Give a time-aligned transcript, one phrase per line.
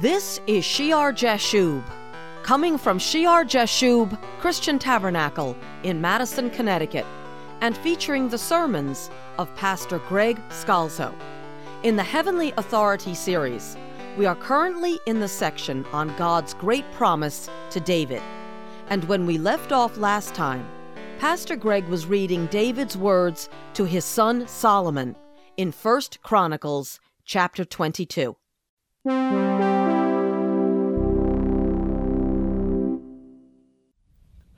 [0.00, 1.82] This is Shear Jashub,
[2.42, 7.04] coming from Shear Jashub Christian Tabernacle in Madison, Connecticut,
[7.60, 11.14] and featuring the sermons of Pastor Greg Scalzo.
[11.82, 13.76] In the Heavenly Authority series,
[14.16, 18.22] we are currently in the section on God's great promise to David.
[18.88, 20.66] And when we left off last time,
[21.18, 25.16] Pastor Greg was reading David's words to his son Solomon
[25.58, 28.34] in 1 Chronicles chapter 22.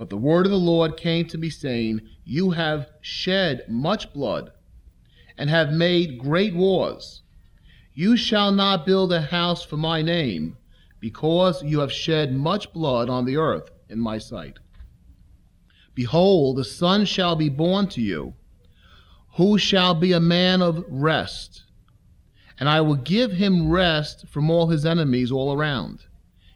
[0.04, 4.52] But the word of the Lord came to me, saying, You have shed much blood,
[5.38, 7.22] and have made great wars.
[7.94, 10.58] You shall not build a house for my name,
[11.00, 14.58] because you have shed much blood on the earth in my sight.
[15.94, 18.34] Behold, a son shall be born to you,
[19.36, 21.62] who shall be a man of rest.
[22.60, 26.00] And I will give him rest from all his enemies all around.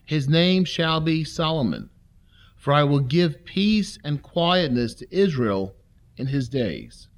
[0.04, 1.88] His name shall be Solomon
[2.68, 5.74] for I will give peace and quietness to Israel
[6.18, 7.08] in his days.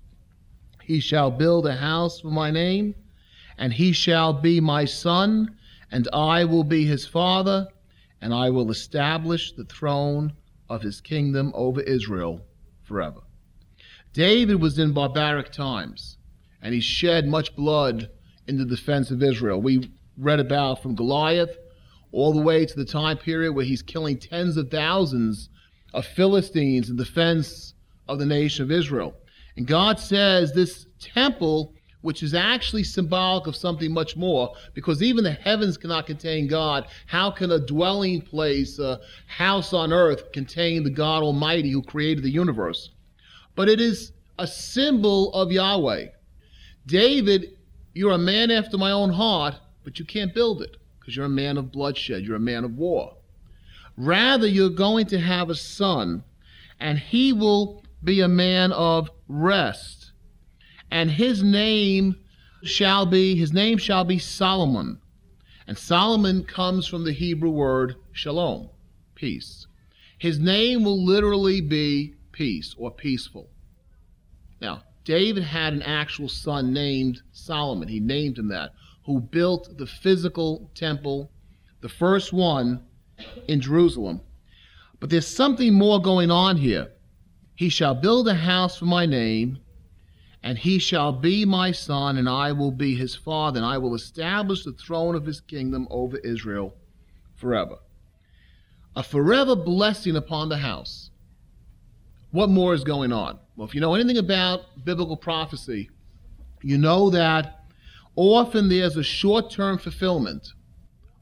[0.85, 2.95] He shall build a house for my name,
[3.59, 5.57] and he shall be my son,
[5.91, 7.67] and I will be his father,
[8.21, 10.35] and I will establish the throne
[10.69, 12.47] of his kingdom over Israel
[12.85, 13.23] forever.
[14.13, 16.17] David was in barbaric times,
[16.63, 18.09] and he shed much blood
[18.47, 19.61] in the defense of Israel.
[19.61, 21.59] We read about from Goliath
[22.13, 25.49] all the way to the time period where he's killing tens of thousands
[25.95, 27.75] of Philistines in defense
[28.09, 29.15] of the nation of Israel.
[29.57, 35.23] And God says this temple, which is actually symbolic of something much more, because even
[35.23, 36.87] the heavens cannot contain God.
[37.07, 42.25] How can a dwelling place, a house on earth, contain the God Almighty who created
[42.25, 42.91] the universe?
[43.55, 46.07] But it is a symbol of Yahweh.
[46.87, 47.59] David,
[47.95, 50.77] you're a man after my own heart, but you can't build it
[51.11, 53.17] because you're a man of bloodshed, you're a man of war.
[53.97, 56.23] Rather, you're going to have a son,
[56.79, 60.13] and he will be a man of rest.
[60.89, 62.15] And his name
[62.63, 65.01] shall be, his name shall be Solomon.
[65.67, 68.71] And Solomon comes from the Hebrew word shalom,
[69.17, 69.67] peace.
[70.17, 73.49] His name will literally be peace or peaceful.
[74.61, 77.89] Now, David had an actual son named Solomon.
[77.89, 78.71] He named him that
[79.11, 81.33] who built the physical temple,
[81.81, 82.81] the first one
[83.49, 84.21] in Jerusalem.
[85.01, 86.93] But there's something more going on here.
[87.57, 89.59] He shall build a house for my name,
[90.45, 93.97] and he shall be my son, and I will be his father, and I will
[93.97, 96.77] establish the throne of his kingdom over Israel
[97.35, 97.79] forever.
[98.95, 101.11] A forever blessing upon the house.
[102.31, 103.41] What more is going on?
[103.57, 105.91] Well, if you know anything about biblical prophecy,
[106.63, 107.60] you know that
[108.21, 110.47] Often there's a short term fulfillment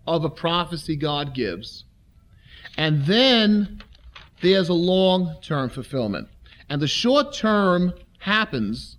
[0.08, 1.84] of a prophecy God gives,
[2.76, 3.80] and then
[4.40, 6.26] there's a long term fulfillment.
[6.68, 8.96] And the short term happens,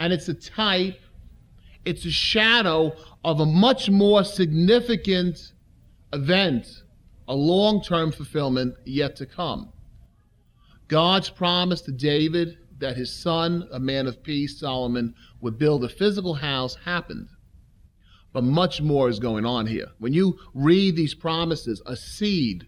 [0.00, 0.98] and it's a type,
[1.84, 2.92] it's a shadow
[3.24, 5.52] of a much more significant
[6.12, 6.82] event,
[7.28, 9.72] a long term fulfillment yet to come.
[10.88, 15.88] God's promise to David that his son, a man of peace, Solomon, would build a
[15.88, 17.28] physical house happened.
[18.32, 19.88] But much more is going on here.
[19.98, 22.66] When you read these promises, a seed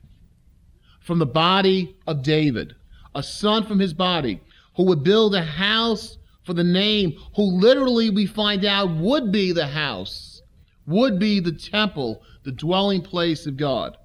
[1.00, 2.74] from the body of David,
[3.14, 4.40] a son from his body,
[4.76, 9.52] who would build a house for the name, who literally we find out would be
[9.52, 10.42] the house,
[10.86, 13.96] would be the temple, the dwelling place of God,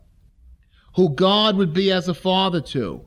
[0.95, 3.05] who God would be as a father to,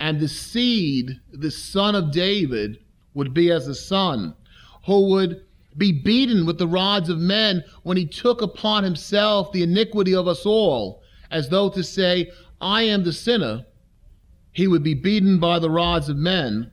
[0.00, 2.78] and the seed, the son of David,
[3.14, 4.34] would be as a son
[4.86, 5.44] who would
[5.76, 10.26] be beaten with the rods of men when he took upon himself the iniquity of
[10.26, 13.64] us all, as though to say, I am the sinner.
[14.52, 16.72] He would be beaten by the rods of men,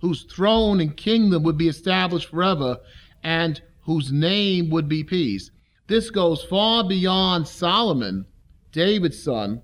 [0.00, 2.78] whose throne and kingdom would be established forever,
[3.22, 5.50] and whose name would be peace.
[5.86, 8.26] This goes far beyond Solomon,
[8.72, 9.62] David's son,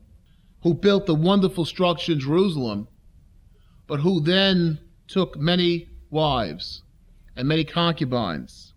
[0.63, 2.89] who built the wonderful structure in Jerusalem,
[3.87, 4.79] but who then
[5.09, 6.83] took many wives
[7.37, 8.75] and many concubines.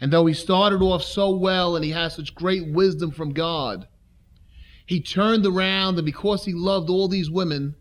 [0.00, 3.86] And though he started off so well and he had such great wisdom from God,
[4.86, 7.74] he turned around and because he loved all these women,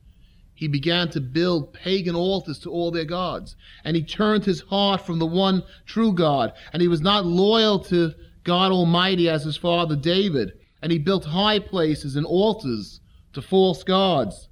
[0.54, 3.56] he began to build pagan altars to all their gods.
[3.84, 6.52] And he turned his heart from the one true God.
[6.74, 10.54] And he was not loyal to God Almighty as his father David.
[10.82, 13.00] And he built high places and altars
[13.34, 14.50] to false gods.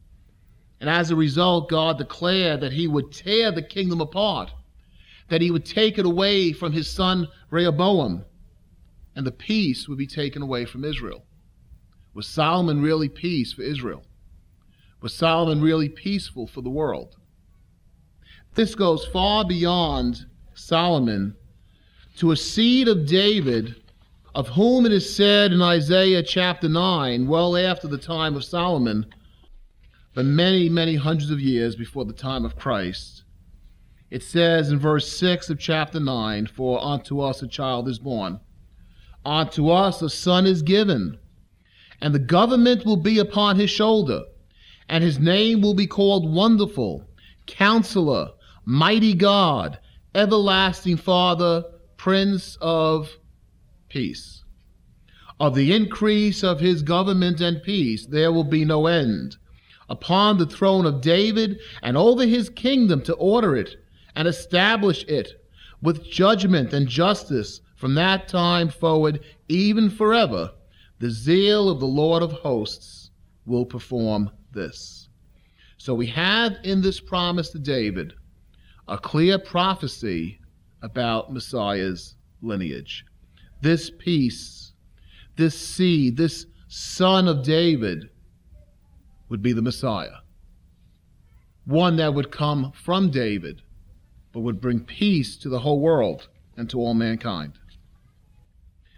[0.80, 4.52] And as a result, God declared that he would tear the kingdom apart,
[5.30, 8.26] that he would take it away from his son Rehoboam,
[9.16, 11.24] and the peace would be taken away from Israel.
[12.14, 14.04] Was Solomon really peace for Israel?
[15.02, 17.16] Was Solomon really peaceful for the world?
[18.56, 21.36] This goes far beyond Solomon
[22.18, 23.76] to a seed of David,
[24.36, 29.06] of whom it is said in Isaiah chapter 9, well after the time of Solomon,
[30.14, 33.24] but many, many hundreds of years before the time of Christ.
[34.12, 38.42] It says in verse 6 of chapter 9, For unto us a child is born,
[39.24, 41.18] unto us a son is given,
[42.02, 44.20] and the government will be upon his shoulder,
[44.90, 47.08] and his name will be called Wonderful,
[47.48, 48.32] Counselor,
[48.66, 49.80] Mighty God,
[50.14, 51.64] Everlasting Father,
[51.96, 53.18] Prince of
[53.96, 54.44] Peace.
[55.40, 59.38] Of the increase of his government and peace there will be no end
[59.88, 63.78] upon the throne of David and over his kingdom to order it
[64.14, 65.42] and establish it
[65.82, 70.52] with judgment and justice from that time forward, even forever.
[71.00, 73.12] The zeal of the Lord of hosts
[73.46, 75.08] will perform this.
[75.78, 78.12] So we have in this promise to David
[78.90, 80.42] a clear prophecy
[80.82, 83.06] about Messiah's lineage.
[83.62, 84.74] This peace,
[85.38, 88.10] this seed, this son of David
[89.30, 90.18] would be the Messiah.
[91.66, 93.62] One that would come from David,
[94.32, 97.54] but would bring peace to the whole world and to all mankind.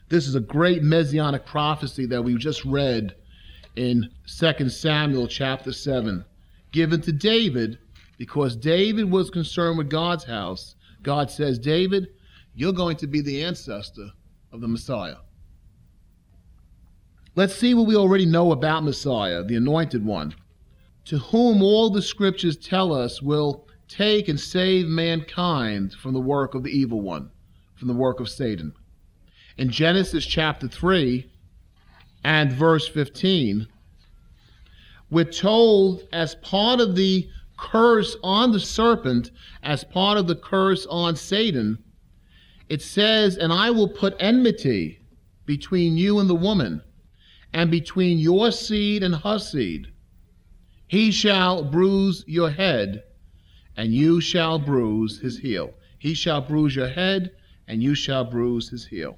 [0.09, 3.15] This is a great messianic prophecy that we just read
[3.75, 6.25] in 2 Samuel chapter 7,
[6.71, 7.77] given to David
[8.17, 10.75] because David was concerned with God's house.
[11.03, 12.07] God says, David,
[12.55, 14.09] you're going to be the ancestor
[14.51, 15.17] of the Messiah.
[17.35, 20.33] Let's see what we already know about Messiah, the anointed one,
[21.05, 26.55] to whom all the scriptures tell us will take and save mankind from the work
[26.55, 27.29] of the evil one,
[27.75, 28.73] from the work of Satan.
[29.57, 31.29] In Genesis chapter 3
[32.23, 33.67] and verse 15,
[35.09, 39.31] we're told as part of the curse on the serpent,
[39.63, 41.77] as part of the curse on Satan,
[42.69, 44.99] it says, And I will put enmity
[45.45, 46.81] between you and the woman
[47.53, 49.87] and between your seed and her seed.
[50.87, 53.03] He shall bruise your head,
[53.75, 55.73] and you shall bruise his heel.
[55.99, 57.31] He shall bruise your head,
[57.67, 59.17] and you shall bruise his heel.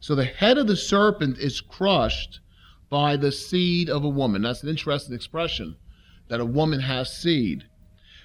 [0.00, 2.40] So the head of the serpent is crushed
[2.88, 4.42] by the seed of a woman.
[4.42, 5.76] That's an interesting expression
[6.28, 7.64] that a woman has seed.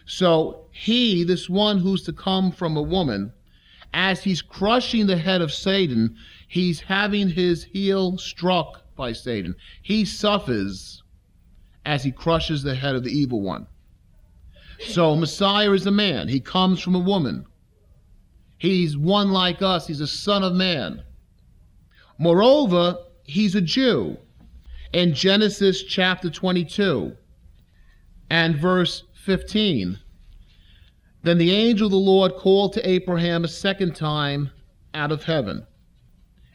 [0.06, 3.34] So he, this one who's to come from a woman,
[3.94, 6.16] as he's crushing the head of Satan,
[6.48, 9.56] he's having his heel struck by Satan.
[9.82, 11.04] He suffers
[11.86, 13.68] as he crushes the head of the evil one.
[14.80, 16.28] So Messiah is a man.
[16.28, 17.46] He comes from a woman.
[18.58, 19.88] He's one like us.
[19.88, 21.04] He's a son of man.
[22.18, 24.18] Moreover, he's a Jew.
[24.94, 27.16] In Genesis chapter 22
[28.30, 30.00] and verse 15,
[31.24, 34.52] then the angel of the Lord called to Abraham a second time
[34.94, 35.66] out of heaven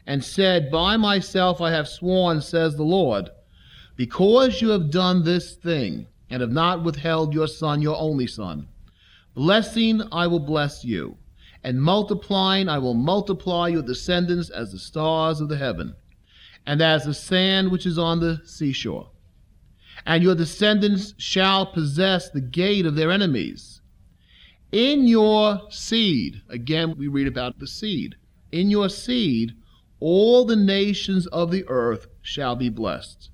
[0.05, 3.29] and said, By myself I have sworn, says the Lord,
[3.95, 8.67] because you have done this thing, and have not withheld your son, your only son.
[9.33, 11.17] Blessing I will bless you,
[11.63, 15.95] and multiplying I will multiply your descendants as the stars of the heaven,
[16.65, 19.09] and as the sand which is on the seashore.
[20.05, 23.78] And your descendants shall possess the gate of their enemies.
[24.71, 28.15] In your seed, again, we read about the seed.
[28.51, 29.53] In your seed
[29.99, 33.29] all the nations of the earth shall be blessed,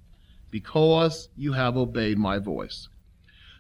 [0.50, 2.90] because you have obeyed my voice.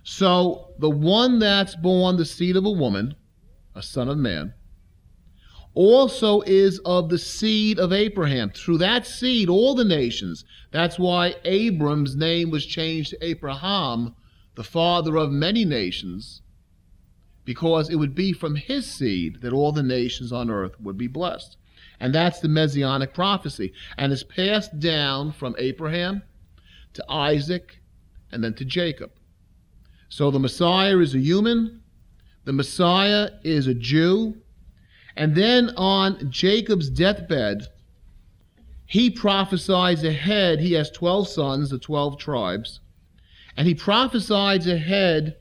[0.03, 3.15] So the one that's born the seed of a woman,
[3.75, 4.53] a son of man,
[5.73, 8.49] also is of the seed of Abraham.
[8.51, 10.45] Through that seed, all the nations.
[10.71, 14.15] That's why Abram's name was changed to Abraham,
[14.55, 16.41] the father of many nations,
[17.45, 21.07] because it would be from his seed that all the nations on earth would be
[21.07, 21.57] blessed.
[21.99, 23.71] And that's the messianic prophecy.
[23.97, 26.23] And it's passed down from Abraham
[26.93, 27.79] to Isaac
[28.31, 29.11] and then to Jacob.
[30.09, 31.81] So the Messiah is a human,
[32.45, 34.37] the Messiah is a Jew.
[35.15, 37.67] And then on Jacob's deathbed,
[38.85, 40.59] he prophesies ahead.
[40.59, 42.81] He has 12 sons, the 12 tribes.
[43.57, 45.37] And he prophesies ahead,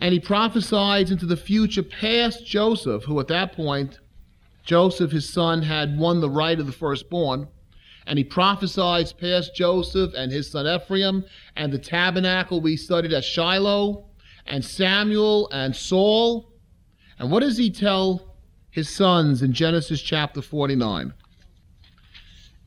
[0.00, 3.98] and he prophesies into the future past Joseph, who at that point
[4.64, 7.48] Joseph, his son, had won the right of the firstborn,
[8.06, 11.24] and he prophesied past Joseph and his son Ephraim
[11.56, 14.06] and the tabernacle we studied at Shiloh
[14.46, 16.52] and Samuel and Saul.
[17.18, 18.36] And what does he tell
[18.70, 21.12] his sons in Genesis chapter 49?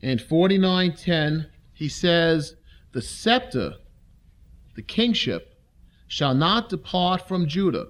[0.00, 2.56] In 49:10, he says,
[2.92, 3.74] the scepter,
[4.76, 5.53] the kingship,
[6.14, 7.88] shall not depart from Judah,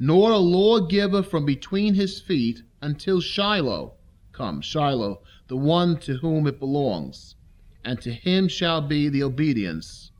[0.00, 3.94] nor a lawgiver from between his feet until Shiloh
[4.32, 4.60] come.
[4.60, 7.36] Shiloh, the one to whom it belongs,
[7.84, 10.10] and to him shall be the obedience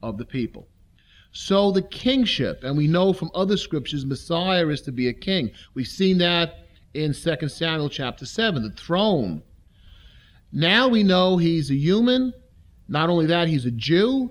[0.00, 0.68] of the people.
[1.32, 5.50] So the kingship, and we know from other scriptures, Messiah is to be a king.
[5.74, 9.42] We've seen that in 2 Samuel chapter 7, the throne.
[10.52, 12.32] Now we know he's a human.
[12.86, 14.30] Not only that, he's a Jew.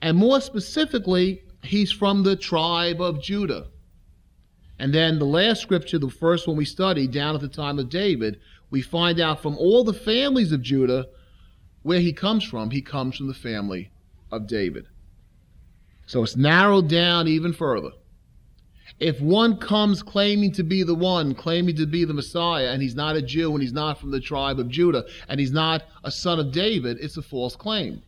[0.00, 3.68] And more specifically, he's from the tribe of Judah.
[4.78, 7.88] And then the last scripture, the first one we studied, down at the time of
[7.88, 11.06] David, we find out from all the families of Judah
[11.82, 12.70] where he comes from.
[12.70, 13.90] He comes from the family
[14.30, 14.86] of David.
[16.06, 17.90] So it's narrowed down even further.
[19.00, 22.94] If one comes claiming to be the one, claiming to be the Messiah, and he's
[22.94, 26.10] not a Jew and he's not from the tribe of Judah and he's not a
[26.10, 28.02] son of David, it's a false claim.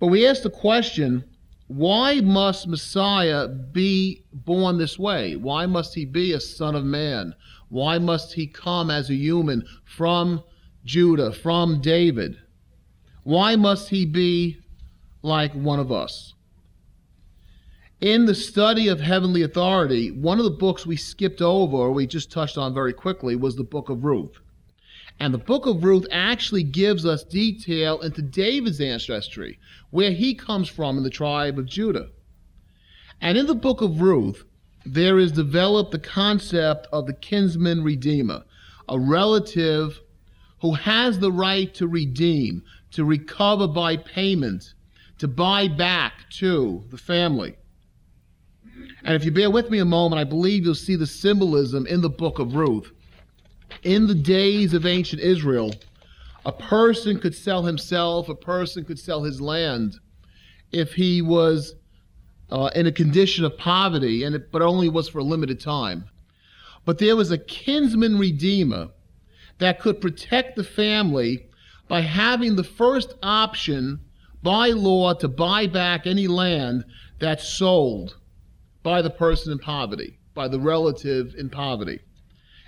[0.00, 1.24] But we ask the question
[1.68, 5.36] why must Messiah be born this way?
[5.36, 7.34] Why must he be a son of man?
[7.68, 10.42] Why must he come as a human from
[10.84, 12.38] Judah, from David?
[13.22, 14.58] Why must he be
[15.22, 16.34] like one of us.
[18.00, 22.06] In the study of heavenly authority, one of the books we skipped over, or we
[22.06, 24.38] just touched on very quickly, was the book of Ruth.
[25.20, 29.58] And the book of Ruth actually gives us detail into David's ancestry,
[29.90, 32.08] where he comes from in the tribe of Judah.
[33.20, 34.44] And in the book of Ruth,
[34.86, 38.44] there is developed the concept of the kinsman redeemer,
[38.88, 40.00] a relative
[40.60, 44.74] who has the right to redeem, to recover by payment
[45.18, 47.56] to buy back to the family.
[49.04, 52.00] And if you bear with me a moment, I believe you'll see the symbolism in
[52.00, 52.92] the book of Ruth.
[53.82, 55.74] In the days of ancient Israel,
[56.44, 59.96] a person could sell himself, a person could sell his land
[60.72, 61.74] if he was
[62.50, 66.04] uh, in a condition of poverty, and it, but only was for a limited time.
[66.84, 68.88] But there was a kinsman redeemer
[69.58, 71.46] that could protect the family
[71.88, 74.00] by having the first option
[74.42, 76.84] by law to buy back any land
[77.18, 78.16] that's sold
[78.82, 82.00] by the person in poverty, by the relative in poverty.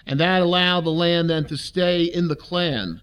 [0.07, 3.03] And that allowed the land then to stay in the clan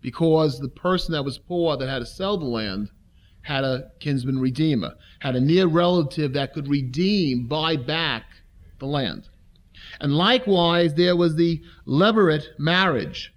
[0.00, 2.90] because the person that was poor that had to sell the land
[3.42, 8.24] had a kinsman redeemer, had a near relative that could redeem, buy back
[8.78, 9.28] the land.
[10.00, 13.32] And likewise, there was the levirate marriage.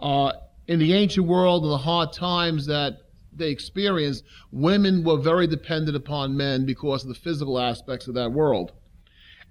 [0.00, 0.32] Uh,
[0.66, 2.98] in the ancient world, in the hard times that
[3.32, 8.32] they experienced, women were very dependent upon men because of the physical aspects of that
[8.32, 8.72] world.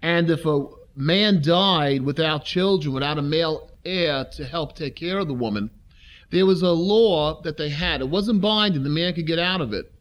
[0.01, 5.19] And if a man died without children, without a male heir to help take care
[5.19, 5.69] of the woman,
[6.29, 8.01] there was a law that they had.
[8.01, 9.91] It wasn't binding, the man could get out of it.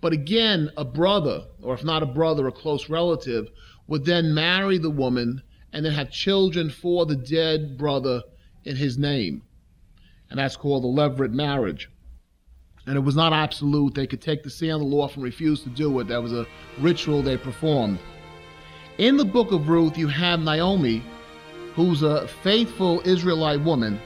[0.00, 3.48] But again, a brother, or if not a brother, a close relative,
[3.86, 8.22] would then marry the woman and then have children for the dead brother
[8.64, 9.42] in his name.
[10.28, 11.88] And that's called the levirate marriage
[12.86, 13.94] and it was not absolute.
[13.94, 16.08] They could take the sand of the law and refuse to do it.
[16.08, 16.46] That was a
[16.78, 17.98] ritual they performed.
[18.98, 21.02] In the book of Ruth, you have Naomi,
[21.74, 24.00] who's a faithful Israelite woman,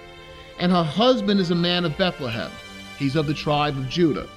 [0.58, 2.50] and her husband is a man of Bethlehem.
[2.98, 4.28] He's of the tribe of Judah.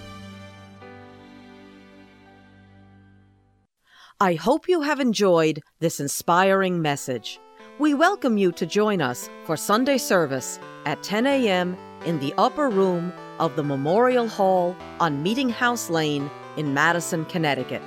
[4.20, 7.40] I hope you have enjoyed this inspiring message.
[7.80, 11.76] We welcome you to join us for Sunday service at 10 a.m.
[12.06, 17.82] in the upper room of the Memorial Hall on Meeting House Lane in Madison, Connecticut.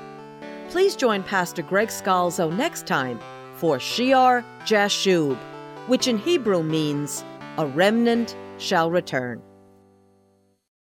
[0.69, 3.21] Please join Pastor Greg Scalzo next time
[3.55, 5.39] for Shear Jashub,
[5.87, 7.25] which in Hebrew means
[7.57, 9.41] a remnant shall return.